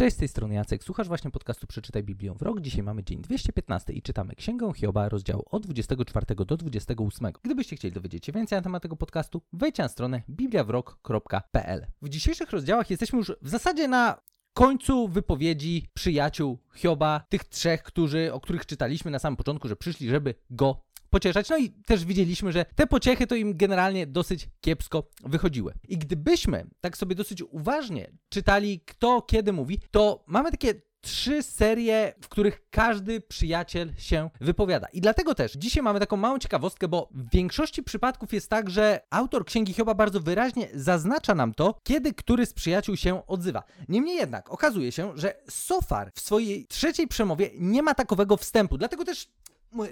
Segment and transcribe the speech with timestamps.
[0.00, 0.84] Cześć, z tej strony Jacek.
[0.84, 2.60] Słuchasz właśnie podcastu Przeczytaj Biblię w rok.
[2.60, 7.32] Dzisiaj mamy dzień 215 i czytamy Księgę Hioba, rozdział od 24 do 28.
[7.42, 11.86] Gdybyście chcieli dowiedzieć się więcej na temat tego podcastu, wejdźcie na stronę bibliawrok.pl.
[12.02, 14.20] W dzisiejszych rozdziałach jesteśmy już w zasadzie na
[14.52, 20.08] końcu wypowiedzi przyjaciół Hioba, tych trzech, którzy, o których czytaliśmy na samym początku, że przyszli,
[20.08, 21.48] żeby go pocieszać.
[21.48, 25.72] No i też widzieliśmy, że te pociechy to im generalnie dosyć kiepsko wychodziły.
[25.88, 32.14] I gdybyśmy tak sobie dosyć uważnie czytali, kto kiedy mówi, to mamy takie trzy serie,
[32.20, 34.86] w których każdy przyjaciel się wypowiada.
[34.92, 39.00] I dlatego też dzisiaj mamy taką małą ciekawostkę, bo w większości przypadków jest tak, że
[39.10, 43.62] autor Księgi Hioba bardzo wyraźnie zaznacza nam to, kiedy który z przyjaciół się odzywa.
[43.88, 48.78] Niemniej jednak okazuje się, że Sofar w swojej trzeciej przemowie nie ma takowego wstępu.
[48.78, 49.28] Dlatego też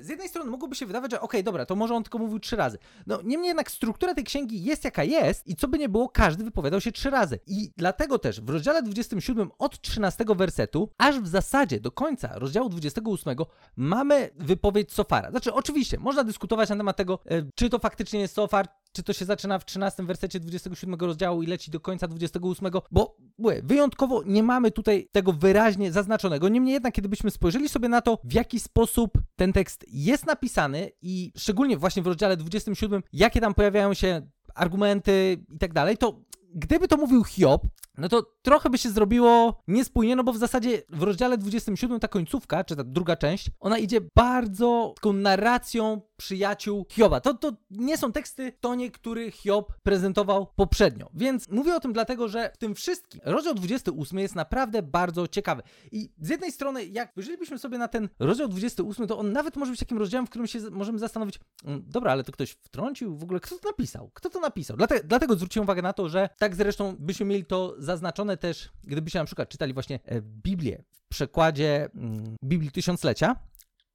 [0.01, 2.39] z jednej strony mogłoby się wydawać, że okej, okay, dobra, to może on tylko mówił
[2.39, 2.79] trzy razy.
[3.07, 6.45] No niemniej jednak struktura tej księgi jest jaka jest i co by nie było, każdy
[6.45, 7.39] wypowiadał się trzy razy.
[7.47, 12.69] I dlatego też w rozdziale 27 od 13 wersetu, aż w zasadzie do końca rozdziału
[12.69, 13.37] 28
[13.77, 15.31] mamy wypowiedź Sofara.
[15.31, 19.13] Znaczy oczywiście, można dyskutować na temat tego, e, czy to faktycznie jest Sofar, czy to
[19.13, 23.17] się zaczyna w 13 wersecie 27 rozdziału i leci do końca 28, bo
[23.63, 26.49] wyjątkowo nie mamy tutaj tego wyraźnie zaznaczonego.
[26.49, 31.33] Niemniej jednak, kiedybyśmy spojrzeli sobie na to, w jaki sposób ten tekst jest napisany i
[31.37, 36.21] szczególnie właśnie w rozdziale 27, jakie tam pojawiają się argumenty i tak dalej, to
[36.55, 37.67] gdyby to mówił Hiob,
[37.99, 42.09] no to trochę by się zrobiło niespójnie, no bo w zasadzie w rozdziale 27 ta
[42.09, 47.21] końcówka, czy ta druga część, ona idzie bardzo taką narracją przyjaciół Hioba.
[47.21, 51.11] To, to nie są teksty w tonie, który Hiob prezentował poprzednio.
[51.15, 55.63] Więc mówię o tym dlatego, że w tym wszystkim rozdział 28 jest naprawdę bardzo ciekawy.
[55.93, 59.71] I z jednej strony, jak wyżylibyśmy sobie na ten rozdział 28, to on nawet może
[59.71, 63.23] być takim rozdziałem, w którym się możemy zastanowić, mm, dobra, ale to ktoś wtrącił, w
[63.23, 64.11] ogóle kto to napisał?
[64.15, 64.77] Kto to napisał?
[64.77, 69.19] Dlate, dlatego zwróciłem uwagę na to, że tak zresztą byśmy mieli to zaznaczone też, gdybyście
[69.19, 73.37] na przykład czytali właśnie e, Biblię w przekładzie mm, Biblii Tysiąclecia,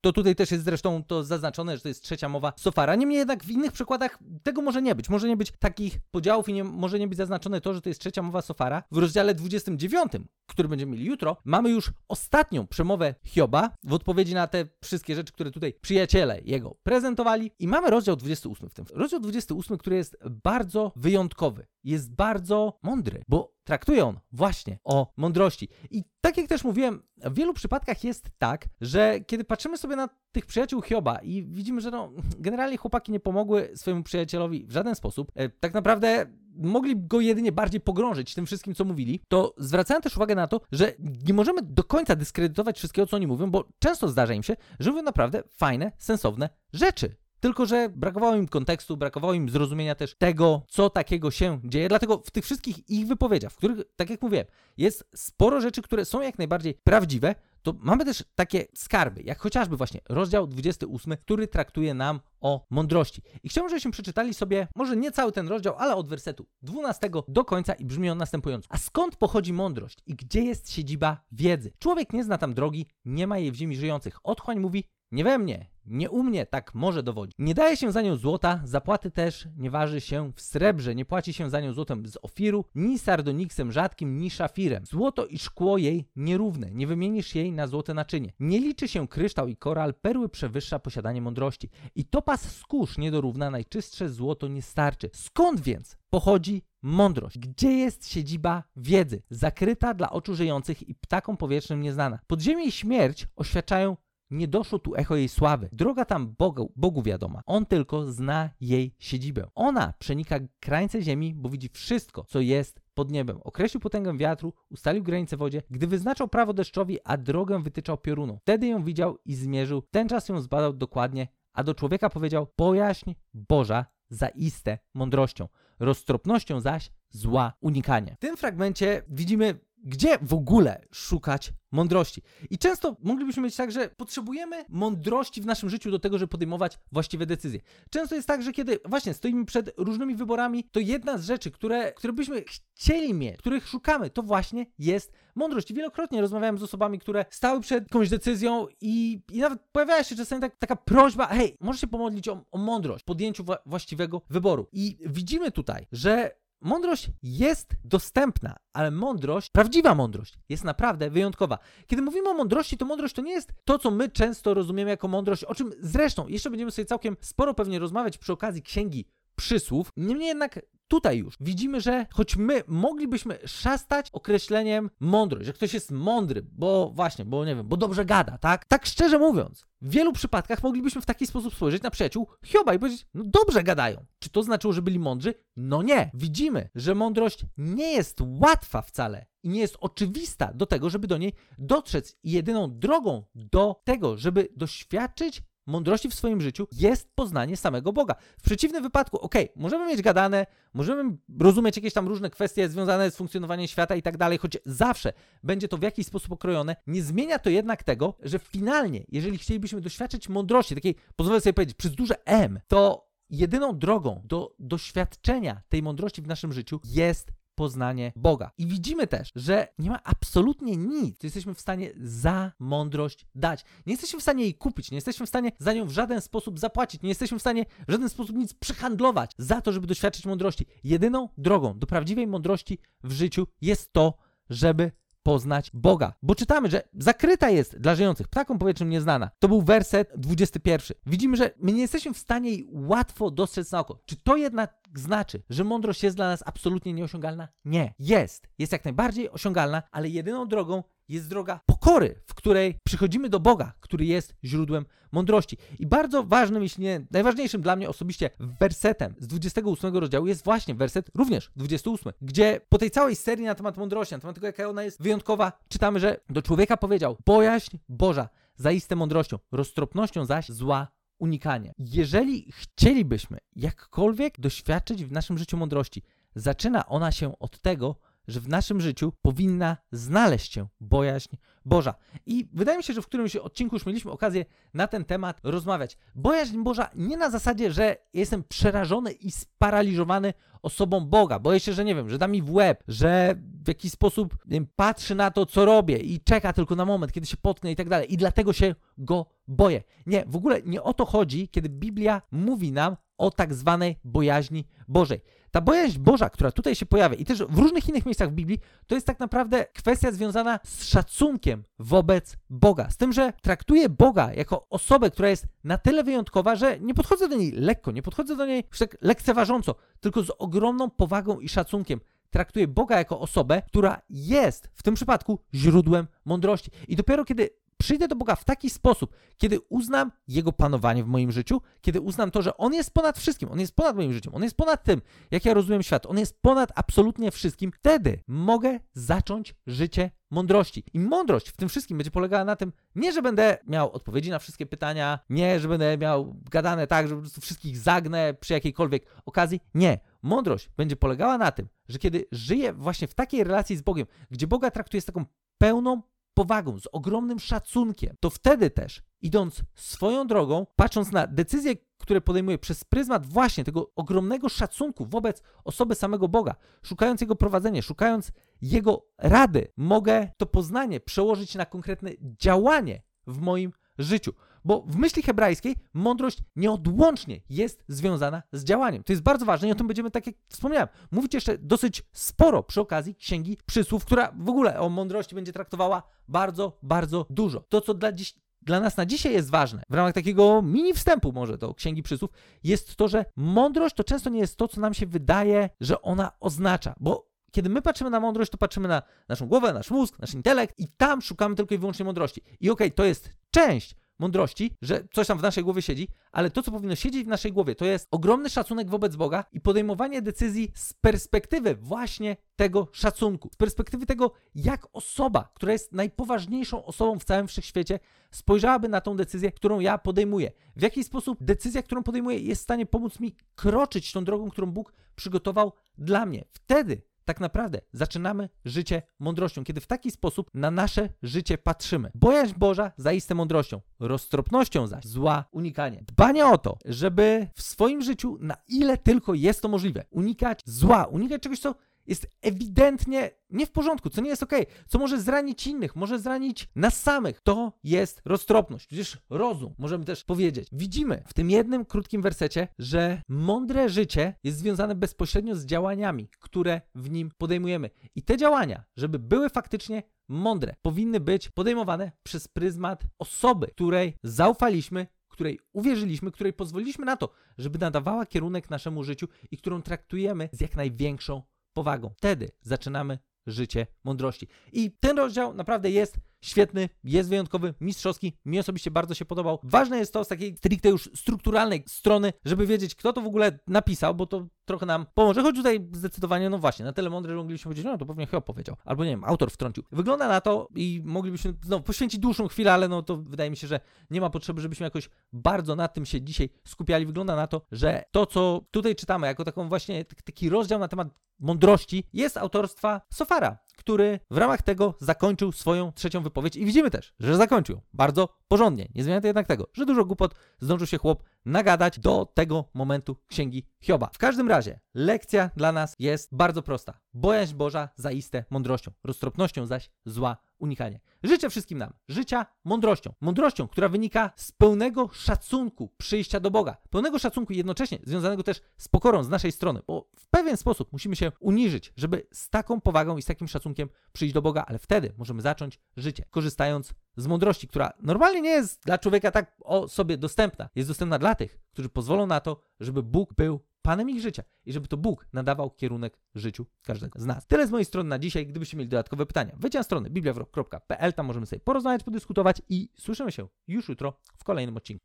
[0.04, 2.96] to tutaj też jest zresztą to zaznaczone, że to jest trzecia mowa Sofara.
[2.96, 5.10] Niemniej jednak w innych przykładach tego może nie być.
[5.10, 8.02] Może nie być takich podziałów i nie, może nie być zaznaczone to, że to jest
[8.02, 8.84] trzecia mowa Sofara.
[8.92, 10.12] W rozdziale 29,
[10.48, 15.34] który będziemy mieli jutro, mamy już ostatnią przemowę Hioba w odpowiedzi na te wszystkie rzeczy,
[15.34, 17.52] które tutaj przyjaciele jego prezentowali.
[17.60, 18.86] I mamy rozdział 28 w tym.
[18.94, 21.66] Rozdział 28, który jest bardzo wyjątkowy.
[21.84, 25.70] Jest bardzo mądry, bo traktuje on właśnie o mądrości.
[25.92, 30.10] I tak jak też mówiłem, w wielu przypadkach jest tak, że kiedy patrzymy sobie na
[30.32, 34.96] tych przyjaciół Hioba i widzimy, że no, generalnie chłopaki nie pomogły swojemu przyjacielowi w żaden
[34.96, 36.26] sposób, e, tak naprawdę
[36.56, 40.62] mogli go jedynie bardziej pogrążyć tym wszystkim, co mówili, to zwracałem też uwagę na to,
[40.72, 40.94] że
[41.28, 44.92] nie możemy do końca dyskredytować wszystkiego, co oni mówią, bo często zdarza im się, że
[44.92, 47.16] mówią naprawdę fajne, sensowne rzeczy.
[47.44, 51.90] Tylko, że brakowało im kontekstu, brakowało im zrozumienia też tego, co takiego się dzieje.
[51.90, 54.46] Dlatego w tych wszystkich ich wypowiedziach, w których, tak jak mówiłem,
[54.78, 59.78] jest sporo rzeczy, które są jak najbardziej prawdziwe, to mamy też takie skarby, jak chociażby
[59.78, 63.22] właśnie rozdział 28, który traktuje nam o mądrości.
[63.44, 67.46] I chciałbym, żebyśmy przeczytali sobie, może nie cały ten rozdział, ale od wersetu 12 do
[67.46, 68.68] końca i brzmi on następująco.
[68.70, 71.74] A skąd pochodzi mądrość i gdzie jest siedziba wiedzy?
[71.80, 74.20] Człowiek nie zna tam drogi, nie ma jej w ziemi żyjących.
[74.24, 77.34] Otchłań mówi, nie we mnie, nie u mnie tak może dowodzi.
[77.40, 81.34] Nie daje się za nią złota, zapłaty też nie waży się w srebrze, nie płaci
[81.34, 84.86] się za nią złotem z ofiru, ni sardoniksem rzadkim, ni szafirem.
[84.86, 88.34] Złoto i szkło jej nierówne, nie wymienisz jej na złote naczynie.
[88.40, 91.70] Nie liczy się kryształ i koral, perły przewyższa posiadanie mądrości.
[91.96, 95.10] I topas skórz nie dorówna, najczystsze złoto nie starczy.
[95.14, 97.40] Skąd więc pochodzi mądrość?
[97.40, 102.20] Gdzie jest siedziba wiedzy, zakryta dla oczu żyjących i ptakom powietrznym nieznana?
[102.28, 103.98] Podziemie i śmierć oświadczają
[104.32, 105.70] nie doszło tu echo jej sławy.
[105.72, 107.42] Droga tam Bogu, Bogu wiadoma.
[107.46, 109.48] On tylko zna jej siedzibę.
[109.56, 113.42] Ona przenika krańce ziemi, bo widzi wszystko, co jest pod niebem.
[113.42, 118.38] Określił potęgę wiatru, ustalił granice wodzie, gdy wyznaczał prawo deszczowi, a drogę wytyczał pioruną.
[118.42, 123.14] Wtedy ją widział i zmierzył, ten czas ją zbadał dokładnie, a do człowieka powiedział, pojaśń
[123.34, 125.48] Boża zaiste mądrością,
[125.80, 128.16] roztropnością zaś zła unikanie.
[128.16, 132.22] W tym fragmencie widzimy gdzie w ogóle szukać mądrości?
[132.50, 136.80] I często moglibyśmy mieć tak, że potrzebujemy mądrości w naszym życiu do tego, żeby podejmować
[136.92, 137.60] właściwe decyzje.
[137.90, 141.94] Często jest tak, że kiedy właśnie stoimy przed różnymi wyborami, to jedna z rzeczy, które,
[141.94, 142.44] które byśmy
[142.76, 145.72] chcieli mieć, których szukamy, to właśnie jest mądrość.
[145.72, 150.16] I wielokrotnie rozmawiałem z osobami, które stały przed jakąś decyzją i, i nawet pojawiała się
[150.16, 154.68] czasami tak, taka prośba, hej, możesz się pomodlić o, o mądrość podjęciu właściwego wyboru.
[154.72, 161.60] I widzimy tutaj, że Mądrość jest dostępna, ale mądrość, prawdziwa mądrość, jest naprawdę wyjątkowa.
[161.88, 165.08] Kiedy mówimy o mądrości, to mądrość to nie jest to, co my często rozumiemy jako
[165.08, 169.06] mądrość, o czym zresztą jeszcze będziemy sobie całkiem sporo pewnie rozmawiać przy okazji księgi
[169.36, 169.90] przysłów.
[169.98, 170.60] Niemniej jednak
[170.94, 176.92] tutaj już widzimy, że choć my moglibyśmy szastać określeniem mądrość, że ktoś jest mądry, bo
[176.96, 178.66] właśnie, bo nie wiem, bo dobrze gada, tak?
[178.66, 182.80] Tak szczerze mówiąc, w wielu przypadkach moglibyśmy w taki sposób spojrzeć na przyjaciół Hioba i
[182.80, 184.06] powiedzieć, no dobrze gadają.
[184.20, 185.34] Czy to znaczyło, że byli mądrzy?
[185.56, 186.12] No nie.
[186.14, 191.18] Widzimy, że mądrość nie jest łatwa wcale i nie jest oczywista do tego, żeby do
[191.18, 192.16] niej dotrzeć.
[192.24, 198.16] I jedyną drogą do tego, żeby doświadczyć mądrości w swoim życiu jest poznanie samego Boga.
[198.38, 203.16] W przeciwnym wypadku, ok, możemy mieć gadane, możemy rozumieć jakieś tam różne kwestie związane z
[203.16, 205.14] funkcjonowaniem świata i tak dalej, choć zawsze
[205.44, 206.76] będzie to w jakiś sposób okrojone.
[206.88, 211.78] Nie zmienia to jednak tego, że finalnie, jeżeli chcielibyśmy doświadczyć mądrości, takiej, pozwolę sobie powiedzieć,
[211.78, 218.14] przez duże M, to jedyną drogą do doświadczenia tej mądrości w naszym życiu jest poznanie
[218.16, 218.52] Boga.
[218.58, 223.66] I widzimy też, że nie ma absolutnie nic, co jesteśmy w stanie za mądrość dać.
[223.86, 226.60] Nie jesteśmy w stanie jej kupić, nie jesteśmy w stanie za nią w żaden sposób
[226.60, 230.66] zapłacić, nie jesteśmy w stanie w żaden sposób nic przyhandlować za to, żeby doświadczyć mądrości.
[230.84, 234.18] Jedyną drogą do prawdziwej mądrości w życiu jest to,
[234.50, 234.92] żeby
[235.24, 236.14] poznać Boga.
[236.24, 239.30] Bo czytamy, że zakryta jest dla żyjących ptakom powietrznym nieznana.
[239.40, 240.98] To był werset 21.
[241.06, 244.00] Widzimy, że my nie jesteśmy w stanie jej łatwo dostrzec na oko.
[244.06, 247.48] Czy to jednak znaczy, że mądrość jest dla nas absolutnie nieosiągalna?
[247.66, 247.94] Nie.
[248.00, 248.48] Jest.
[248.60, 253.74] Jest jak najbardziej osiągalna, ale jedyną drogą jest droga pokory, w której przychodzimy do Boga,
[253.80, 255.58] który jest źródłem mądrości.
[255.80, 258.30] I bardzo ważnym, jeśli nie najważniejszym dla mnie osobiście
[258.60, 263.56] wersetem z 28 rozdziału jest właśnie werset również 28, gdzie po tej całej serii na
[263.56, 267.78] temat mądrości, na temat tego, jaka ona jest wyjątkowa, czytamy, że do człowieka powiedział: Bojaźń
[267.90, 270.88] Boża zaiste mądrością, roztropnością zaś zła
[271.20, 271.74] unikanie.
[271.78, 276.02] Jeżeli chcielibyśmy jakkolwiek doświadczyć w naszym życiu mądrości,
[276.36, 277.96] zaczyna ona się od tego,
[278.28, 281.36] że w naszym życiu powinna znaleźć się bojaźń
[281.66, 281.96] Boża.
[282.26, 285.98] I wydaje mi się, że w którymś odcinku już mieliśmy okazję na ten temat rozmawiać.
[286.16, 291.40] Bojaźń Boża nie na zasadzie, że jestem przerażony i sparaliżowany osobą Boga.
[291.40, 294.68] Boję się, że nie wiem, że da mi w łeb, że w jakiś sposób wiem,
[294.76, 297.90] patrzy na to, co robię i czeka tylko na moment, kiedy się potknę i tak
[297.90, 298.14] dalej.
[298.14, 299.84] I dlatego się go boję.
[300.06, 304.68] Nie, w ogóle nie o to chodzi, kiedy Biblia mówi nam o tak zwanej bojaźni
[304.88, 305.22] Bożej.
[305.54, 308.60] Ta bojaźń Boża, która tutaj się pojawia i też w różnych innych miejscach w Biblii,
[308.88, 312.90] to jest tak naprawdę kwestia związana z szacunkiem wobec Boga.
[312.90, 317.30] Z tym, że traktuję Boga jako osobę, która jest na tyle wyjątkowa, że nie podchodzę
[317.30, 322.00] do niej lekko, nie podchodzę do niej tak lekceważąco, tylko z ogromną powagą i szacunkiem
[322.30, 326.72] traktuję Boga jako osobę, która jest w tym przypadku źródłem mądrości.
[326.88, 327.50] I dopiero kiedy
[327.84, 332.32] przyjdę do Boga w taki sposób, kiedy uznam Jego panowanie w moim życiu, kiedy uznam
[332.32, 335.02] to, że On jest ponad wszystkim, On jest ponad moim życiem, On jest ponad tym,
[335.32, 340.84] jak ja rozumiem świat, On jest ponad absolutnie wszystkim, wtedy mogę zacząć życie mądrości.
[340.94, 344.40] I mądrość w tym wszystkim będzie polegała na tym, nie, że będę miał odpowiedzi na
[344.40, 349.06] wszystkie pytania, nie, że będę miał gadane tak, że po prostu wszystkich zagnę przy jakiejkolwiek
[349.26, 349.60] okazji.
[349.74, 350.00] Nie.
[350.22, 354.48] Mądrość będzie polegała na tym, że kiedy żyję właśnie w takiej relacji z Bogiem, gdzie
[354.48, 355.26] Boga traktuję z taką
[355.58, 356.02] pełną
[356.34, 362.58] powagą, z ogromnym szacunkiem, to wtedy też, idąc swoją drogą, patrząc na decyzje, które podejmuję
[362.58, 368.32] przez pryzmat właśnie tego ogromnego szacunku wobec osoby samego Boga, szukając Jego prowadzenia, szukając
[368.62, 374.34] Jego rady, mogę to poznanie przełożyć na konkretne działanie w moim życiu.
[374.66, 379.04] Bo w myśli hebrajskiej mądrość nieodłącznie jest związana z działaniem.
[379.04, 382.64] To jest bardzo ważne i o tym będziemy, tak jak wspomniałem, mówić jeszcze dosyć sporo
[382.64, 387.64] przy okazji Księgi Przysłów, która w ogóle o mądrości będzie traktowała bardzo, bardzo dużo.
[387.70, 391.32] To, co dla dziś, dla nas na dzisiaj jest ważne, w ramach takiego mini wstępu
[391.32, 392.30] może do Księgi Przysłów,
[392.64, 396.32] jest to, że mądrość to często nie jest to, co nam się wydaje, że ona
[396.40, 400.34] oznacza, bo kiedy my patrzymy na mądrość, to patrzymy na naszą głowę, nasz mózg, nasz
[400.34, 402.42] intelekt i tam szukamy tylko i wyłącznie mądrości.
[402.60, 406.52] I okej, okay, to jest część mądrości, że coś tam w naszej głowie siedzi, ale
[406.52, 410.22] to, co powinno siedzieć w naszej głowie, to jest ogromny szacunek wobec Boga i podejmowanie
[410.22, 417.20] decyzji z perspektywy właśnie tego szacunku, z perspektywy tego, jak osoba, która jest najpoważniejszą osobą
[417.20, 418.00] w całym wszechświecie,
[418.32, 420.52] spojrzałaby na tą decyzję, którą ja podejmuję.
[420.76, 424.72] W jaki sposób decyzja, którą podejmuję, jest w stanie pomóc mi kroczyć tą drogą, którą
[424.72, 426.46] Bóg przygotował dla mnie.
[426.52, 432.12] Wtedy tak naprawdę zaczynamy życie mądrością, kiedy w taki sposób na nasze życie patrzymy.
[432.16, 436.04] Bojaźń Boża zaiste mądrością, roztropnością zaś zła unikanie.
[436.08, 441.06] Dbanie o to, żeby w swoim życiu, na ile tylko jest to możliwe, unikać zła,
[441.06, 441.76] unikać czegoś, co
[442.08, 444.54] jest ewidentnie nie w porządku, co nie jest ok,
[444.88, 447.42] co może zranić innych, może zranić nas samych.
[447.42, 450.68] To jest roztropność, przecież rozum, możemy też powiedzieć.
[450.72, 456.82] Widzimy w tym jednym krótkim wersecie, że mądre życie jest związane bezpośrednio z działaniami, które
[456.96, 457.90] w nim podejmujemy.
[458.16, 465.08] I te działania, żeby były faktycznie mądre, powinny być podejmowane przez pryzmat osoby, której zaufaliśmy,
[465.34, 470.62] której uwierzyliśmy, której pozwoliliśmy na to, żeby nadawała kierunek naszemu życiu i którą traktujemy z
[470.62, 471.42] jak największą
[471.74, 472.14] powagą.
[472.18, 474.48] Wtedy zaczynamy życie mądrości.
[474.74, 479.60] I ten rozdział naprawdę jest świetny, jest wyjątkowy, mistrzowski, mi osobiście bardzo się podobał.
[479.64, 483.60] Ważne jest to z takiej stricte już strukturalnej strony, żeby wiedzieć, kto to w ogóle
[483.68, 485.42] napisał, bo to trochę nam pomoże.
[485.42, 488.76] Choć tutaj zdecydowanie, no właśnie, na tyle mądry, moglibyśmy powiedzieć, no to pewnie chyba powiedział,
[488.86, 489.84] albo nie wiem, autor wtrącił.
[489.92, 493.68] Wygląda na to i moglibyśmy no, poświęcić dłuższą chwilę, ale no to wydaje mi się,
[493.68, 497.06] że nie ma potrzeby, żebyśmy jakoś bardzo nad tym się dzisiaj skupiali.
[497.06, 501.08] Wygląda na to, że to, co tutaj czytamy, jako taką właśnie taki rozdział na temat
[501.40, 507.14] mądrości, jest autorstwa Sofara, który w ramach tego zakończył swoją trzecią wypowiedź i widzimy też,
[507.20, 508.88] że zakończył bardzo porządnie.
[508.96, 513.16] Nie zmienia to jednak tego, że dużo głupot zdążył się chłop nagadać do tego momentu
[513.28, 514.10] księgi Hioba.
[514.14, 517.00] W każdym razie, lekcja dla nas jest bardzo prosta.
[517.14, 521.00] Bojaźń Boża zaiste mądrością, roztropnością zaś zła unikanie.
[521.24, 523.14] Życzę wszystkim nam życia mądrością.
[523.22, 526.78] Mądrością, która wynika z pełnego szacunku przyjścia do Boga.
[526.90, 531.16] Pełnego szacunku jednocześnie związanego też z pokorą z naszej strony, bo w pewien sposób musimy
[531.16, 535.14] się uniżyć, żeby z taką powagą i z takim szacunkiem przyjść do Boga, ale wtedy
[535.18, 540.18] możemy zacząć życie, korzystając z mądrości, która normalnie nie jest dla człowieka tak o sobie
[540.18, 540.70] dostępna.
[540.76, 544.74] Jest dostępna dla tych, którzy pozwolą na to, żeby Bóg był Panem ich życia i
[544.74, 547.48] żeby to Bóg nadawał kierunek życiu każdego z nas.
[547.48, 548.48] Tyle z mojej strony na dzisiaj.
[548.48, 553.32] Gdybyście mieli dodatkowe pytania, wejdźcie na stronę bibliawrok.pl, tam możemy sobie porozmawiać, podyskutować i słyszymy
[553.32, 555.02] się już jutro w kolejnym odcinku.